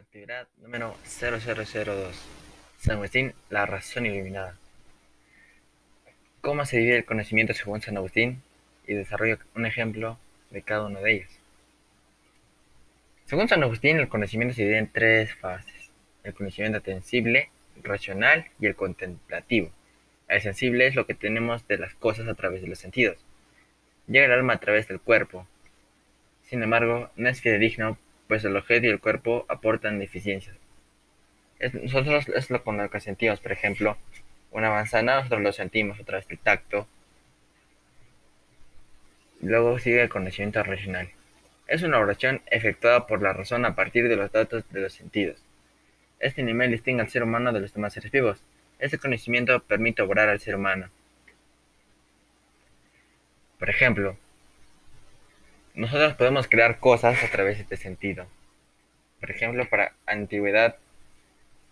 [0.00, 2.16] Actividad número 0002.
[2.78, 4.56] San Agustín, la razón iluminada.
[6.40, 8.42] ¿Cómo se divide el conocimiento según San Agustín?
[8.86, 10.18] Y desarrollo un ejemplo
[10.48, 11.30] de cada uno de ellos.
[13.26, 15.90] Según San Agustín, el conocimiento se divide en tres fases.
[16.24, 17.50] El conocimiento sensible,
[17.82, 19.70] racional y el contemplativo.
[20.28, 23.18] El sensible es lo que tenemos de las cosas a través de los sentidos.
[24.06, 25.46] Llega al alma a través del cuerpo.
[26.44, 27.98] Sin embargo, no es fidedigno
[28.30, 30.56] pues el objeto y el cuerpo aportan deficiencias.
[31.82, 33.98] nosotros es lo con lo que sentimos, por ejemplo,
[34.52, 36.86] una manzana, nosotros lo sentimos a través del tacto.
[39.40, 41.10] Luego sigue el conocimiento racional.
[41.66, 45.42] Es una oración efectuada por la razón a partir de los datos de los sentidos.
[46.20, 48.40] Este nivel distingue al ser humano de los demás seres vivos.
[48.78, 50.88] Este conocimiento permite obrar al ser humano.
[53.58, 54.16] Por ejemplo,
[55.74, 58.26] nosotros podemos crear cosas a través de este sentido.
[59.20, 60.76] Por ejemplo, para antigüedad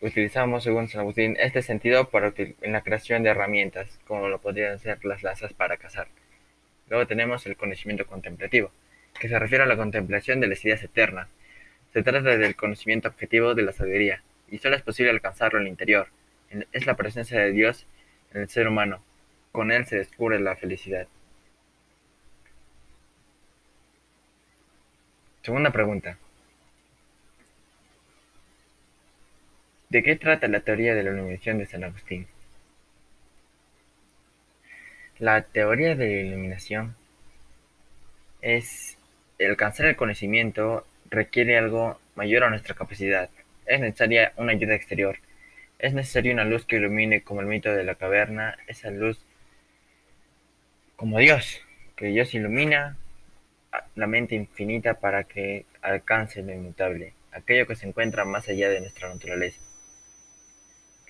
[0.00, 4.78] utilizamos, según San Agustín, este sentido para en la creación de herramientas, como lo podrían
[4.78, 6.08] ser las lazas para cazar.
[6.88, 8.70] Luego tenemos el conocimiento contemplativo,
[9.18, 11.28] que se refiere a la contemplación de las ideas eternas.
[11.92, 15.70] Se trata del conocimiento objetivo de la sabiduría, y solo es posible alcanzarlo en el
[15.70, 16.08] interior.
[16.72, 17.86] Es la presencia de Dios
[18.32, 19.02] en el ser humano.
[19.52, 21.06] Con él se descubre la felicidad.
[25.44, 26.16] Segunda pregunta.
[29.90, 32.26] ¿De qué trata la teoría de la iluminación de San Agustín?
[35.18, 36.96] La teoría de la iluminación
[38.40, 38.96] es
[39.38, 43.28] alcanzar el conocimiento requiere algo mayor a nuestra capacidad.
[43.66, 45.18] Es necesaria una ayuda exterior.
[45.78, 49.22] Es necesaria una luz que ilumine como el mito de la caverna, esa luz
[50.96, 51.60] como Dios,
[51.96, 52.96] que Dios ilumina
[53.94, 58.80] la mente infinita para que alcance lo inmutable, aquello que se encuentra más allá de
[58.80, 59.60] nuestra naturaleza.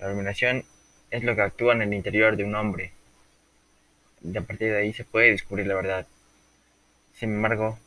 [0.00, 0.64] La iluminación
[1.10, 2.92] es lo que actúa en el interior de un hombre.
[4.22, 6.06] Y a partir de ahí se puede descubrir la verdad.
[7.14, 7.78] Sin embargo,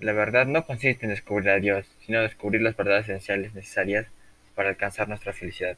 [0.00, 4.06] la verdad no consiste en descubrir a Dios, sino descubrir las verdades esenciales necesarias
[4.54, 5.76] para alcanzar nuestra felicidad.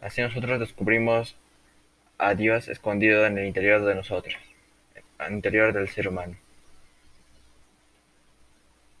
[0.00, 1.36] Así nosotros descubrimos
[2.18, 4.36] a Dios escondido en el interior de nosotros,
[5.30, 6.36] interior del ser humano.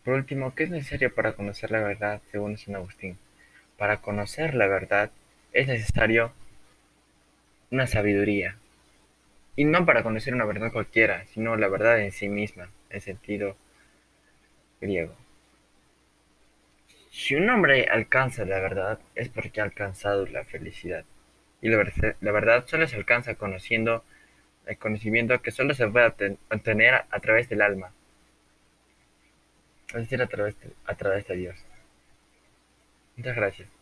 [0.04, 3.18] Por último, ¿qué es necesario para conocer la verdad según San Agustín?
[3.76, 5.10] Para conocer la verdad
[5.52, 6.32] es necesario
[7.70, 8.56] una sabiduría.
[9.54, 13.56] Y no para conocer una verdad cualquiera, sino la verdad en sí misma, en sentido
[14.80, 15.14] griego.
[17.10, 21.04] Si un hombre alcanza la verdad es porque ha alcanzado la felicidad.
[21.60, 24.04] Y la verdad solo se alcanza conociendo
[24.68, 27.90] el conocimiento que solo se puede obtener a través del alma,
[29.88, 31.56] es decir, a través de, a través de Dios.
[33.16, 33.77] Muchas gracias.